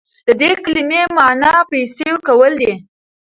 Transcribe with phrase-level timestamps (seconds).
[0.27, 2.73] د دې کلمې معنی پیسې ورکول دي.